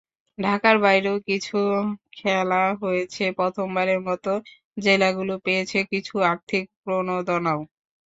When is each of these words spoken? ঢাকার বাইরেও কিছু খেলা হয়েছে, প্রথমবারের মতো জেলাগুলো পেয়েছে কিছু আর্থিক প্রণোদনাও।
ঢাকার 0.37 0.75
বাইরেও 0.79 1.17
কিছু 1.27 1.57
খেলা 2.13 2.61
হয়েছে, 2.81 3.23
প্রথমবারের 3.37 3.99
মতো 4.07 4.31
জেলাগুলো 4.77 5.33
পেয়েছে 5.45 5.79
কিছু 5.91 6.13
আর্থিক 6.31 6.63
প্রণোদনাও। 6.83 7.59